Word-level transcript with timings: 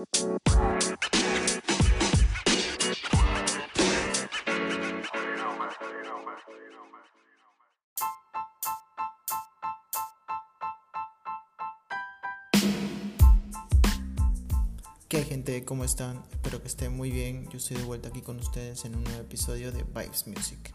¿Qué 0.00 0.06
gente? 15.24 15.64
¿Cómo 15.66 15.84
están? 15.84 16.22
Espero 16.30 16.62
que 16.62 16.68
estén 16.68 16.96
muy 16.96 17.10
bien. 17.10 17.46
Yo 17.50 17.58
estoy 17.58 17.76
de 17.76 17.82
vuelta 17.82 18.08
aquí 18.08 18.22
con 18.22 18.38
ustedes 18.38 18.86
en 18.86 18.94
un 18.96 19.04
nuevo 19.04 19.20
episodio 19.20 19.70
de 19.70 19.82
Vibes 19.82 20.26
Music. 20.26 20.74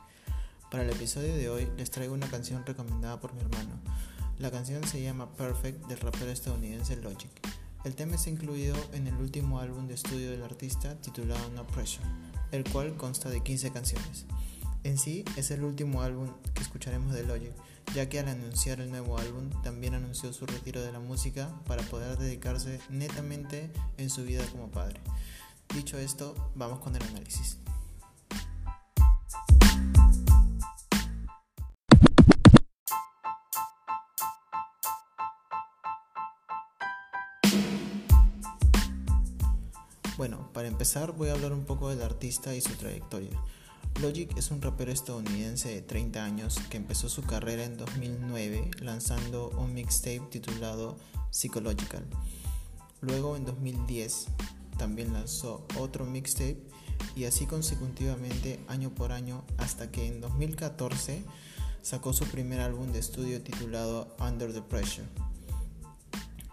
Para 0.70 0.84
el 0.84 0.92
episodio 0.92 1.36
de 1.36 1.50
hoy 1.50 1.68
les 1.78 1.90
traigo 1.90 2.14
una 2.14 2.28
canción 2.28 2.64
recomendada 2.64 3.20
por 3.20 3.34
mi 3.34 3.42
hermano. 3.42 3.82
La 4.38 4.52
canción 4.52 4.84
se 4.84 5.02
llama 5.02 5.32
Perfect 5.36 5.88
del 5.88 6.00
rapero 6.00 6.30
estadounidense 6.30 6.96
Logic. 6.98 7.55
El 7.86 7.96
tema 7.96 8.16
está 8.16 8.30
incluido 8.30 8.76
en 8.94 9.08
el 9.08 9.16
último 9.16 9.60
álbum 9.60 9.88
de 9.88 9.94
estudio 9.94 10.32
del 10.32 10.44
artista 10.44 11.00
titulado 11.02 11.50
No 11.52 11.66
Pressure, 11.68 12.06
el 12.52 12.64
cual 12.64 12.98
consta 12.98 13.30
de 13.30 13.42
15 13.42 13.72
canciones. 13.72 14.26
En 14.84 14.98
sí 14.98 15.24
es 15.38 15.52
el 15.52 15.64
último 15.64 16.02
álbum 16.02 16.32
que 16.54 16.62
escucharemos 16.62 17.14
de 17.14 17.24
Logic 17.24 17.54
ya 17.94 18.10
que 18.10 18.20
al 18.20 18.28
anunciar 18.28 18.80
el 18.80 18.90
nuevo 18.90 19.18
álbum 19.18 19.50
también 19.62 19.94
anunció 19.94 20.34
su 20.34 20.46
retiro 20.46 20.82
de 20.82 20.92
la 20.92 21.00
música 21.00 21.54
para 21.66 21.84
poder 21.84 22.18
dedicarse 22.18 22.80
netamente 22.90 23.72
en 23.98 24.10
su 24.10 24.24
vida 24.24 24.44
como 24.52 24.70
padre. 24.70 25.00
Dicho 25.74 25.98
esto, 25.98 26.52
vamos 26.56 26.80
con 26.80 26.96
el 26.96 27.04
análisis. 27.04 27.58
Para 40.66 40.74
empezar 40.74 41.12
voy 41.12 41.30
a 41.30 41.34
hablar 41.34 41.54
un 41.54 41.64
poco 41.64 41.90
del 41.90 42.02
artista 42.02 42.56
y 42.56 42.60
su 42.60 42.74
trayectoria. 42.74 43.40
Logic 44.02 44.36
es 44.36 44.50
un 44.50 44.64
rapero 44.64 44.92
estadounidense 44.92 45.70
de 45.70 45.84
30 45.84 46.26
años 46.26 46.60
que 46.72 46.78
empezó 46.78 47.08
su 47.08 47.22
carrera 47.22 47.66
en 47.66 47.78
2009 47.78 48.72
lanzando 48.80 49.52
un 49.60 49.76
mixtape 49.76 50.24
titulado 50.32 50.98
Psychological. 51.30 52.04
Luego 53.02 53.36
en 53.36 53.46
2010 53.46 54.26
también 54.80 55.14
lanzó 55.14 55.68
otro 55.78 56.04
mixtape 56.04 56.58
y 57.16 57.26
así 57.26 57.46
consecutivamente 57.46 58.60
año 58.68 58.90
por 58.90 59.12
año 59.12 59.46
hasta 59.58 59.92
que 59.92 60.08
en 60.08 60.20
2014 60.20 61.24
sacó 61.84 62.12
su 62.12 62.26
primer 62.26 62.60
álbum 62.60 62.92
de 62.92 62.98
estudio 62.98 63.40
titulado 63.44 64.16
Under 64.20 64.52
the 64.52 64.64
Pressure. 64.64 65.06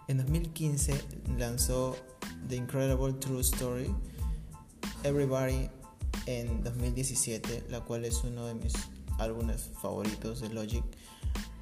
En 0.07 0.17
2015 0.17 1.01
lanzó 1.39 1.95
The 2.47 2.55
Incredible 2.55 3.13
True 3.13 3.41
Story, 3.41 3.93
Everybody 5.03 5.69
en 6.25 6.63
2017, 6.63 7.65
la 7.69 7.81
cual 7.81 8.05
es 8.05 8.23
uno 8.23 8.45
de 8.45 8.55
mis 8.55 8.73
álbumes 9.19 9.69
favoritos 9.81 10.39
de 10.41 10.49
Logic. 10.49 10.83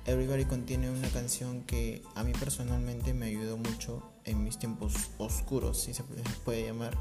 Everybody 0.06 0.46
contiene 0.46 0.90
una 0.90 1.10
canción 1.10 1.64
que 1.64 2.02
a 2.16 2.24
mí 2.24 2.32
personalmente 2.34 3.14
me 3.14 3.28
ayudó 3.28 3.58
mucho 3.58 4.02
en 4.26 4.44
mis 4.44 4.58
tiempos 4.58 5.12
oscuros, 5.18 5.82
si 5.82 5.94
se 5.94 6.04
puede 6.44 6.66
llamar. 6.66 6.98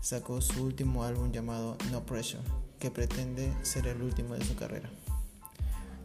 sacó 0.00 0.40
su 0.40 0.62
último 0.62 1.04
álbum 1.04 1.32
llamado 1.32 1.78
No 1.90 2.04
Pressure, 2.04 2.42
que 2.78 2.90
pretende 2.90 3.50
ser 3.62 3.86
el 3.86 4.02
último 4.02 4.34
de 4.34 4.44
su 4.44 4.54
carrera. 4.56 4.90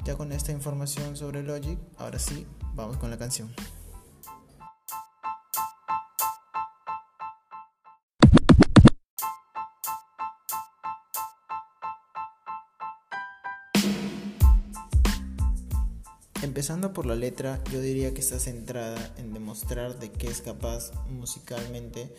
Ya 0.06 0.16
con 0.16 0.32
esta 0.32 0.54
información 0.54 1.18
sobre 1.18 1.44
Logic, 1.44 1.78
ahora 1.98 2.20
sí, 2.20 2.48
vamos 2.74 2.98
con 2.98 3.10
la 3.10 3.18
canción. 3.18 3.50
Empezando 16.42 16.94
por 16.94 17.06
la 17.06 17.16
letra, 17.16 17.62
yo 17.70 17.82
diría 17.82 18.14
que 18.14 18.22
está 18.22 18.40
centrada 18.40 19.14
en 19.18 19.34
demostrar 19.34 20.00
de 20.00 20.10
qué 20.10 20.28
es 20.28 20.40
capaz 20.40 20.94
musicalmente, 21.10 22.16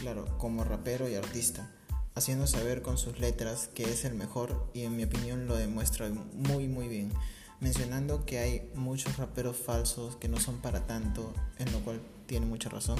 claro, 0.00 0.24
como 0.38 0.64
rapero 0.64 1.10
y 1.10 1.14
artista, 1.14 1.70
haciendo 2.14 2.46
saber 2.46 2.80
con 2.80 2.96
sus 2.96 3.20
letras 3.20 3.68
que 3.74 3.84
es 3.84 4.06
el 4.06 4.14
mejor 4.14 4.70
y 4.72 4.84
en 4.84 4.96
mi 4.96 5.04
opinión 5.04 5.46
lo 5.46 5.56
demuestra 5.56 6.08
muy 6.08 6.68
muy 6.68 6.88
bien, 6.88 7.12
mencionando 7.60 8.24
que 8.24 8.38
hay 8.38 8.70
muchos 8.74 9.18
raperos 9.18 9.58
falsos 9.58 10.16
que 10.16 10.28
no 10.28 10.40
son 10.40 10.62
para 10.62 10.86
tanto, 10.86 11.34
en 11.58 11.70
lo 11.70 11.80
cual 11.80 12.00
tiene 12.24 12.46
mucha 12.46 12.70
razón, 12.70 12.98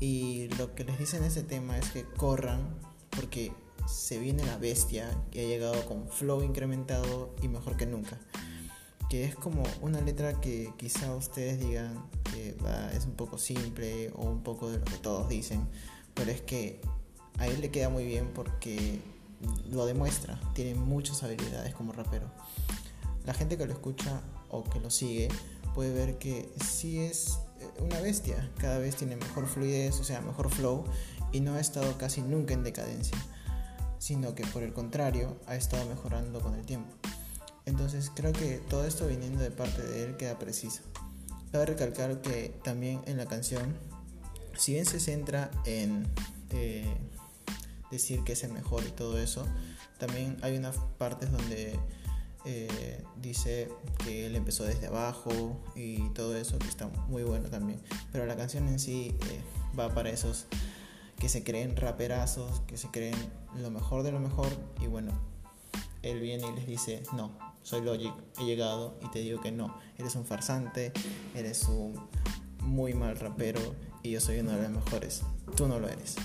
y 0.00 0.48
lo 0.56 0.74
que 0.74 0.84
les 0.84 0.98
dice 0.98 1.18
en 1.18 1.24
ese 1.24 1.42
tema 1.42 1.76
es 1.76 1.90
que 1.90 2.04
corran 2.04 2.74
porque 3.10 3.52
se 3.86 4.18
viene 4.18 4.46
la 4.46 4.56
bestia 4.56 5.10
que 5.30 5.44
ha 5.44 5.46
llegado 5.46 5.84
con 5.84 6.08
flow 6.08 6.42
incrementado 6.42 7.36
y 7.42 7.48
mejor 7.48 7.76
que 7.76 7.84
nunca 7.84 8.18
que 9.08 9.24
es 9.24 9.34
como 9.34 9.62
una 9.80 10.00
letra 10.00 10.40
que 10.40 10.72
quizá 10.76 11.14
ustedes 11.14 11.58
digan 11.58 12.04
que 12.24 12.56
es 12.94 13.06
un 13.06 13.14
poco 13.14 13.38
simple 13.38 14.10
o 14.14 14.24
un 14.24 14.42
poco 14.42 14.70
de 14.70 14.78
lo 14.78 14.84
que 14.84 14.96
todos 14.98 15.28
dicen, 15.28 15.66
pero 16.14 16.30
es 16.30 16.42
que 16.42 16.80
a 17.38 17.46
él 17.46 17.60
le 17.60 17.70
queda 17.70 17.88
muy 17.88 18.04
bien 18.04 18.30
porque 18.34 19.00
lo 19.70 19.86
demuestra, 19.86 20.38
tiene 20.54 20.74
muchas 20.74 21.22
habilidades 21.22 21.74
como 21.74 21.92
rapero. 21.92 22.30
La 23.24 23.34
gente 23.34 23.56
que 23.56 23.66
lo 23.66 23.72
escucha 23.72 24.20
o 24.50 24.64
que 24.64 24.80
lo 24.80 24.90
sigue 24.90 25.28
puede 25.74 25.92
ver 25.92 26.18
que 26.18 26.50
sí 26.64 26.98
es 26.98 27.38
eh, 27.60 27.82
una 27.82 28.00
bestia, 28.00 28.50
cada 28.58 28.78
vez 28.78 28.96
tiene 28.96 29.16
mejor 29.16 29.46
fluidez, 29.46 30.00
o 30.00 30.04
sea, 30.04 30.20
mejor 30.20 30.50
flow 30.50 30.84
y 31.32 31.40
no 31.40 31.54
ha 31.54 31.60
estado 31.60 31.96
casi 31.98 32.22
nunca 32.22 32.54
en 32.54 32.64
decadencia, 32.64 33.16
sino 33.98 34.34
que 34.34 34.46
por 34.46 34.62
el 34.62 34.72
contrario 34.72 35.36
ha 35.46 35.56
estado 35.56 35.86
mejorando 35.86 36.40
con 36.40 36.54
el 36.54 36.64
tiempo. 36.64 36.94
Entonces 37.68 38.10
creo 38.14 38.32
que 38.32 38.62
todo 38.70 38.86
esto 38.86 39.06
viniendo 39.06 39.42
de 39.42 39.50
parte 39.50 39.82
de 39.82 40.04
él 40.04 40.16
queda 40.16 40.38
preciso. 40.38 40.80
Cabe 41.52 41.66
recalcar 41.66 42.22
que 42.22 42.54
también 42.64 43.02
en 43.04 43.18
la 43.18 43.26
canción, 43.26 43.76
si 44.56 44.72
bien 44.72 44.86
se 44.86 44.98
centra 44.98 45.50
en 45.66 46.06
eh, 46.48 46.90
decir 47.90 48.24
que 48.24 48.32
es 48.32 48.42
el 48.42 48.54
mejor 48.54 48.84
y 48.88 48.90
todo 48.90 49.18
eso, 49.18 49.46
también 49.98 50.38
hay 50.40 50.56
unas 50.56 50.78
partes 50.96 51.30
donde 51.30 51.78
eh, 52.46 53.04
dice 53.20 53.68
que 54.02 54.24
él 54.24 54.34
empezó 54.34 54.64
desde 54.64 54.86
abajo 54.86 55.60
y 55.76 56.08
todo 56.14 56.38
eso, 56.38 56.58
que 56.58 56.68
está 56.68 56.88
muy 57.08 57.22
bueno 57.22 57.50
también. 57.50 57.82
Pero 58.12 58.24
la 58.24 58.36
canción 58.36 58.66
en 58.66 58.78
sí 58.78 59.14
eh, 59.28 59.42
va 59.78 59.92
para 59.92 60.08
esos 60.08 60.46
que 61.18 61.28
se 61.28 61.44
creen 61.44 61.76
raperazos, 61.76 62.60
que 62.60 62.78
se 62.78 62.88
creen 62.88 63.14
lo 63.58 63.70
mejor 63.70 64.04
de 64.04 64.12
lo 64.12 64.20
mejor 64.20 64.48
y 64.80 64.86
bueno, 64.86 65.12
él 66.02 66.20
viene 66.20 66.48
y 66.48 66.52
les 66.52 66.66
dice, 66.66 67.02
no, 67.12 67.47
soy 67.62 67.82
Logic, 67.82 68.12
he 68.40 68.44
llegado 68.44 68.98
y 69.02 69.08
te 69.10 69.20
digo 69.20 69.40
que 69.40 69.52
no, 69.52 69.76
eres 69.98 70.14
un 70.16 70.24
farsante, 70.24 70.92
eres 71.34 71.64
un 71.64 71.94
muy 72.62 72.94
mal 72.94 73.18
rapero 73.18 73.60
y 74.02 74.12
yo 74.12 74.20
soy 74.20 74.40
uno 74.40 74.52
de 74.52 74.62
los 74.62 74.70
mejores, 74.70 75.22
tú 75.56 75.68
no 75.68 75.78
lo 75.78 75.88
eres. 75.88 76.16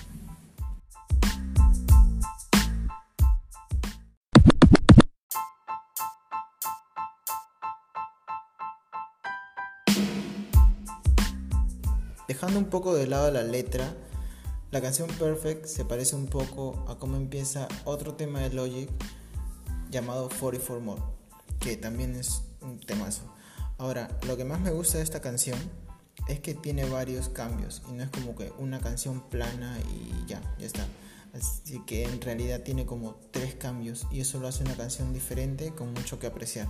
Dejando 12.28 12.58
un 12.58 12.66
poco 12.66 12.96
de 12.96 13.06
lado 13.08 13.30
la 13.32 13.44
letra, 13.44 13.96
la 14.72 14.82
canción 14.82 15.08
Perfect 15.08 15.66
se 15.66 15.86
parece 15.86 16.16
un 16.16 16.26
poco 16.26 16.84
a 16.88 16.98
cómo 16.98 17.16
empieza 17.16 17.68
otro 17.86 18.16
tema 18.16 18.40
de 18.40 18.50
Logic 18.50 18.90
llamado 19.92 20.30
44 20.40 20.82
More, 20.82 21.02
que 21.64 21.78
también 21.78 22.16
es 22.16 22.42
un 22.60 22.78
temazo. 22.78 23.22
Ahora, 23.78 24.10
lo 24.28 24.36
que 24.36 24.44
más 24.44 24.60
me 24.60 24.72
gusta 24.72 24.98
de 24.98 25.04
esta 25.04 25.22
canción 25.22 25.58
es 26.28 26.42
que 26.42 26.54
tiene 26.54 26.84
varios 26.84 27.30
cambios 27.30 27.82
y 27.90 27.94
no 27.94 28.04
es 28.04 28.10
como 28.10 28.36
que 28.36 28.52
una 28.60 28.82
canción 28.82 29.22
plana 29.30 29.80
y 29.90 30.28
ya, 30.28 30.42
ya 30.60 30.66
está. 30.66 30.86
Así 31.34 31.82
que 31.86 32.04
en 32.04 32.22
realidad 32.22 32.64
tiene 32.64 32.86
como 32.86 33.16
tres 33.32 33.56
cambios 33.56 34.06
y 34.12 34.20
eso 34.20 34.40
lo 34.40 34.48
hace 34.50 34.64
una 34.64 34.76
canción 34.76 35.14
diferente 35.14 35.74
con 35.74 35.94
mucho 35.94 36.20
que 36.20 36.28
apreciar. 36.28 36.68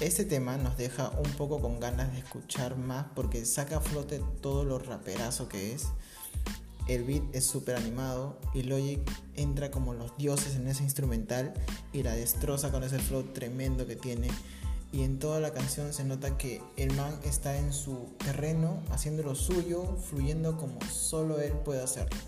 este 0.00 0.26
tema 0.26 0.58
nos 0.58 0.76
deja 0.76 1.08
un 1.10 1.30
poco 1.32 1.60
con 1.60 1.80
ganas 1.80 2.12
de 2.12 2.18
escuchar 2.18 2.76
más 2.76 3.06
porque 3.14 3.46
saca 3.46 3.78
a 3.78 3.80
flote 3.80 4.22
todo 4.42 4.64
lo 4.64 4.78
raperazo 4.78 5.48
que 5.48 5.72
es. 5.72 5.86
El 6.90 7.04
beat 7.04 7.22
es 7.32 7.46
súper 7.46 7.76
animado 7.76 8.36
y 8.52 8.64
Logic 8.64 9.00
entra 9.36 9.70
como 9.70 9.94
los 9.94 10.16
dioses 10.16 10.56
en 10.56 10.66
ese 10.66 10.82
instrumental 10.82 11.54
y 11.92 12.02
la 12.02 12.16
destroza 12.16 12.72
con 12.72 12.82
ese 12.82 12.98
flow 12.98 13.22
tremendo 13.32 13.86
que 13.86 13.94
tiene. 13.94 14.26
Y 14.90 15.04
en 15.04 15.20
toda 15.20 15.38
la 15.38 15.52
canción 15.52 15.92
se 15.92 16.02
nota 16.02 16.36
que 16.36 16.60
el 16.76 16.92
man 16.96 17.16
está 17.22 17.56
en 17.56 17.72
su 17.72 18.08
terreno, 18.18 18.82
haciendo 18.90 19.22
lo 19.22 19.36
suyo, 19.36 19.98
fluyendo 19.98 20.56
como 20.56 20.80
solo 20.90 21.40
él 21.40 21.52
puede 21.64 21.80
hacerlo. 21.80 22.18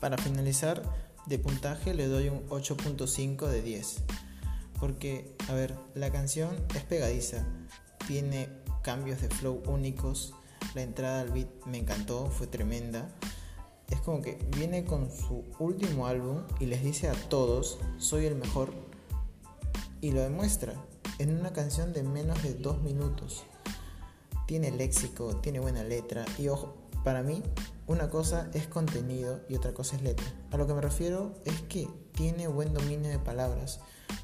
Para 0.00 0.16
finalizar, 0.16 0.82
de 1.26 1.38
puntaje 1.38 1.94
le 1.94 2.06
doy 2.06 2.28
un 2.28 2.48
8.5 2.48 3.46
de 3.48 3.62
10. 3.62 3.96
Porque, 4.80 5.36
a 5.48 5.54
ver, 5.54 5.76
la 5.94 6.10
canción 6.10 6.56
es 6.74 6.82
pegadiza, 6.82 7.46
tiene 8.06 8.48
cambios 8.82 9.20
de 9.20 9.28
flow 9.28 9.62
únicos, 9.66 10.34
la 10.74 10.82
entrada 10.82 11.20
al 11.20 11.30
beat 11.30 11.48
me 11.66 11.78
encantó, 11.78 12.26
fue 12.26 12.46
tremenda. 12.46 13.08
Es 13.90 14.00
como 14.00 14.22
que 14.22 14.38
viene 14.56 14.84
con 14.84 15.10
su 15.10 15.44
último 15.58 16.06
álbum 16.06 16.42
y 16.58 16.66
les 16.66 16.82
dice 16.82 17.08
a 17.08 17.12
todos, 17.12 17.78
soy 17.98 18.26
el 18.26 18.34
mejor. 18.34 18.72
Y 20.00 20.10
lo 20.12 20.22
demuestra 20.22 20.74
en 21.18 21.38
una 21.38 21.52
canción 21.52 21.92
de 21.92 22.02
menos 22.02 22.42
de 22.42 22.54
2 22.54 22.82
minutos. 22.82 23.44
Tiene 24.46 24.70
léxico, 24.70 25.36
tiene 25.36 25.60
buena 25.60 25.84
letra 25.84 26.24
y 26.38 26.48
ojo, 26.48 26.81
para 27.04 27.22
mí 27.22 27.42
una 27.86 28.08
cosa 28.10 28.48
es 28.54 28.66
contenido 28.66 29.40
y 29.48 29.56
otra 29.56 29.74
cosa 29.74 29.96
es 29.96 30.02
letra. 30.02 30.26
A 30.50 30.56
lo 30.56 30.66
que 30.66 30.74
me 30.74 30.80
refiero 30.80 31.34
es 31.44 31.60
que 31.62 31.88
tiene 32.12 32.46
buen 32.46 32.72
dominio 32.72 33.10
de 33.10 33.18
palabras. 33.18 33.80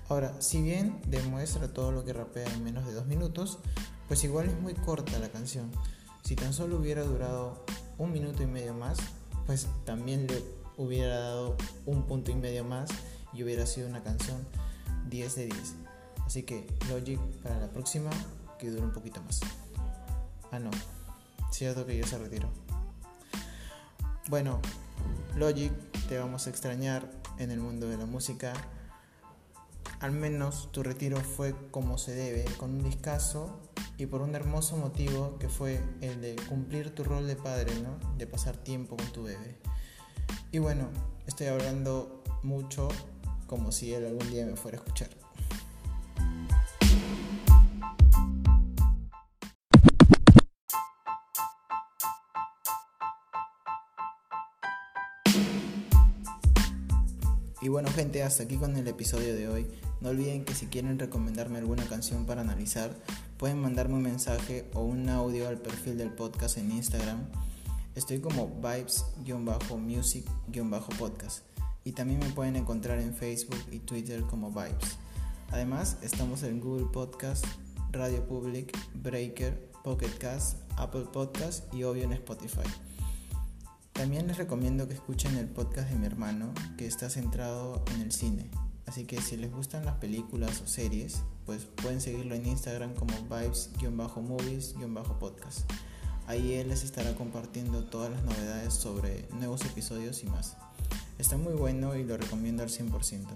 Ahora, 0.08 0.34
si 0.40 0.62
bien 0.62 1.00
demuestra 1.06 1.68
todo 1.68 1.92
lo 1.92 2.04
que 2.04 2.12
rapea 2.12 2.46
en 2.52 2.64
menos 2.64 2.86
de 2.86 2.94
dos 2.94 3.06
minutos, 3.06 3.58
pues 4.06 4.24
igual 4.24 4.48
es 4.48 4.58
muy 4.60 4.74
corta 4.74 5.18
la 5.18 5.28
canción. 5.28 5.70
Si 6.22 6.36
tan 6.36 6.52
solo 6.52 6.78
hubiera 6.78 7.02
durado 7.02 7.64
un 7.98 8.12
minuto 8.12 8.42
y 8.42 8.46
medio 8.46 8.74
más, 8.74 8.98
pues 9.46 9.66
también 9.84 10.26
le 10.26 10.42
hubiera 10.76 11.18
dado 11.18 11.56
un 11.84 12.04
punto 12.04 12.30
y 12.30 12.36
medio 12.36 12.64
más 12.64 12.90
y 13.32 13.42
hubiera 13.42 13.66
sido 13.66 13.88
una 13.88 14.02
canción 14.02 14.46
10 15.08 15.34
de 15.34 15.46
10. 15.46 15.74
Así 16.24 16.42
que 16.42 16.66
Logic 16.88 17.18
para 17.42 17.58
la 17.58 17.70
próxima 17.70 18.10
que 18.58 18.70
dure 18.70 18.82
un 18.82 18.92
poquito 18.92 19.22
más. 19.22 19.40
Ah, 20.50 20.58
no. 20.58 20.70
Cierto 21.50 21.86
que 21.86 21.96
yo 21.96 22.06
se 22.06 22.18
retiró. 22.18 22.67
Bueno, 24.28 24.60
Logic, 25.36 25.72
te 26.06 26.18
vamos 26.18 26.46
a 26.46 26.50
extrañar 26.50 27.10
en 27.38 27.50
el 27.50 27.60
mundo 27.60 27.88
de 27.88 27.96
la 27.96 28.04
música. 28.04 28.52
Al 30.00 30.12
menos 30.12 30.70
tu 30.70 30.82
retiro 30.82 31.18
fue 31.18 31.54
como 31.70 31.96
se 31.96 32.14
debe, 32.14 32.44
con 32.58 32.72
un 32.72 32.84
discazo 32.84 33.58
y 33.96 34.04
por 34.04 34.20
un 34.20 34.34
hermoso 34.34 34.76
motivo 34.76 35.38
que 35.38 35.48
fue 35.48 35.82
el 36.02 36.20
de 36.20 36.36
cumplir 36.46 36.94
tu 36.94 37.04
rol 37.04 37.26
de 37.26 37.36
padre, 37.36 37.72
¿no? 37.80 37.98
De 38.18 38.26
pasar 38.26 38.58
tiempo 38.58 38.98
con 38.98 39.06
tu 39.12 39.22
bebé. 39.22 39.56
Y 40.52 40.58
bueno, 40.58 40.90
estoy 41.26 41.46
hablando 41.46 42.22
mucho 42.42 42.88
como 43.46 43.72
si 43.72 43.94
él 43.94 44.04
algún 44.04 44.30
día 44.30 44.44
me 44.44 44.56
fuera 44.56 44.76
a 44.76 44.80
escuchar. 44.82 45.08
Y 57.60 57.68
bueno 57.68 57.90
gente, 57.90 58.22
hasta 58.22 58.44
aquí 58.44 58.56
con 58.56 58.76
el 58.76 58.86
episodio 58.86 59.34
de 59.34 59.48
hoy. 59.48 59.66
No 60.00 60.10
olviden 60.10 60.44
que 60.44 60.54
si 60.54 60.66
quieren 60.66 60.96
recomendarme 60.96 61.58
alguna 61.58 61.84
canción 61.86 62.24
para 62.24 62.42
analizar, 62.42 62.94
pueden 63.36 63.60
mandarme 63.60 63.96
un 63.96 64.02
mensaje 64.02 64.70
o 64.74 64.82
un 64.82 65.08
audio 65.08 65.48
al 65.48 65.58
perfil 65.58 65.98
del 65.98 66.12
podcast 66.12 66.56
en 66.58 66.70
Instagram. 66.70 67.26
Estoy 67.96 68.20
como 68.20 68.46
vibes-music-podcast. 68.62 71.42
Y 71.82 71.90
también 71.92 72.20
me 72.20 72.30
pueden 72.30 72.54
encontrar 72.54 73.00
en 73.00 73.12
Facebook 73.12 73.58
y 73.72 73.80
Twitter 73.80 74.22
como 74.22 74.50
Vibes. 74.50 74.96
Además, 75.50 75.96
estamos 76.02 76.44
en 76.44 76.60
Google 76.60 76.86
Podcast, 76.92 77.44
Radio 77.90 78.24
Public, 78.24 78.78
Breaker, 78.94 79.68
Pocket 79.82 80.16
Cast, 80.18 80.58
Apple 80.76 81.06
Podcast 81.12 81.74
y 81.74 81.82
obvio 81.82 82.04
en 82.04 82.12
Spotify. 82.12 82.68
También 83.98 84.26
les 84.28 84.38
recomiendo 84.38 84.86
que 84.86 84.94
escuchen 84.94 85.36
el 85.36 85.48
podcast 85.48 85.90
de 85.90 85.96
mi 85.96 86.06
hermano, 86.06 86.54
que 86.76 86.86
está 86.86 87.10
centrado 87.10 87.82
en 87.92 88.00
el 88.00 88.12
cine. 88.12 88.48
Así 88.86 89.06
que 89.06 89.20
si 89.20 89.36
les 89.36 89.50
gustan 89.50 89.84
las 89.84 89.96
películas 89.96 90.60
o 90.60 90.68
series, 90.68 91.22
pues 91.44 91.64
pueden 91.64 92.00
seguirlo 92.00 92.36
en 92.36 92.46
Instagram 92.46 92.94
como 92.94 93.12
vibes-movies-podcast. 93.28 95.68
Ahí 96.28 96.54
él 96.54 96.68
les 96.68 96.84
estará 96.84 97.12
compartiendo 97.16 97.86
todas 97.86 98.12
las 98.12 98.22
novedades 98.22 98.72
sobre 98.72 99.26
nuevos 99.32 99.64
episodios 99.64 100.22
y 100.22 100.26
más. 100.26 100.56
Está 101.18 101.36
muy 101.36 101.54
bueno 101.54 101.96
y 101.96 102.04
lo 102.04 102.16
recomiendo 102.16 102.62
al 102.62 102.68
100%. 102.68 103.26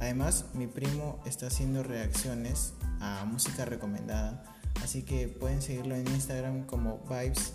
Además, 0.00 0.46
mi 0.54 0.66
primo 0.66 1.20
está 1.26 1.48
haciendo 1.48 1.82
reacciones 1.82 2.72
a 3.00 3.26
música 3.26 3.66
recomendada, 3.66 4.44
así 4.82 5.02
que 5.02 5.28
pueden 5.28 5.60
seguirlo 5.60 5.94
en 5.94 6.08
Instagram 6.08 6.64
como 6.64 7.06
vibes 7.06 7.52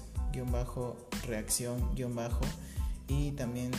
reacción 1.25 1.91
bajo 2.15 2.41
y 3.07 3.31
también 3.31 3.71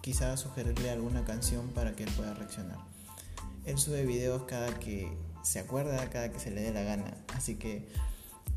quizás 0.00 0.40
sugerirle 0.40 0.90
alguna 0.90 1.24
canción 1.24 1.68
para 1.68 1.92
que 1.92 2.04
él 2.04 2.10
pueda 2.16 2.34
reaccionar. 2.34 2.78
Él 3.64 3.78
sube 3.78 4.04
videos 4.04 4.44
cada 4.44 4.78
que 4.78 5.12
se 5.42 5.58
acuerda, 5.58 6.08
cada 6.10 6.32
que 6.32 6.38
se 6.38 6.50
le 6.50 6.62
dé 6.62 6.72
la 6.72 6.82
gana. 6.82 7.14
Así 7.34 7.56
que 7.56 7.88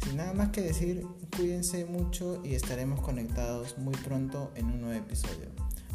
sin 0.04 0.18
nada 0.18 0.34
más 0.34 0.50
que 0.50 0.62
decir, 0.62 1.06
cuídense 1.36 1.86
mucho 1.86 2.42
y 2.44 2.56
estaremos 2.56 3.02
conectados 3.02 3.78
muy 3.78 3.96
pronto 3.96 4.52
en 4.56 4.66
un 4.66 4.82
nuevo 4.82 4.98
episodio. 4.98 5.50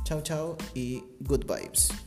Chao 0.04 0.20
chao 0.20 0.56
y 0.74 1.02
good 1.20 1.44
vibes. 1.46 2.05